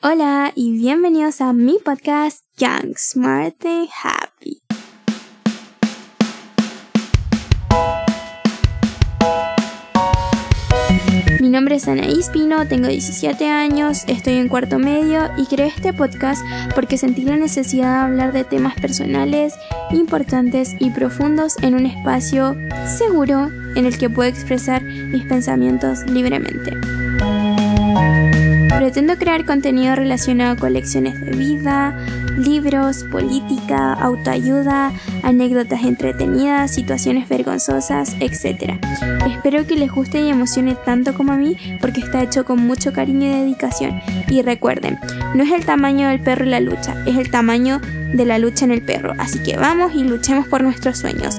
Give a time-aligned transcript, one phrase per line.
[0.00, 4.62] Hola y bienvenidos a mi podcast Young, Smart and Happy.
[11.40, 15.92] Mi nombre es Anaís Pino, tengo 17 años, estoy en cuarto medio y creé este
[15.92, 16.44] podcast
[16.76, 19.54] porque sentí la necesidad de hablar de temas personales,
[19.90, 22.56] importantes y profundos en un espacio
[22.86, 26.70] seguro en el que puedo expresar mis pensamientos libremente.
[28.88, 31.94] Pretendo crear contenido relacionado con lecciones de vida,
[32.38, 38.80] libros, política, autoayuda, anécdotas entretenidas, situaciones vergonzosas, etc.
[39.30, 42.94] Espero que les guste y emocione tanto como a mí porque está hecho con mucho
[42.94, 44.00] cariño y dedicación.
[44.26, 44.98] Y recuerden,
[45.34, 47.82] no es el tamaño del perro la lucha, es el tamaño
[48.14, 49.12] de la lucha en el perro.
[49.18, 51.38] Así que vamos y luchemos por nuestros sueños.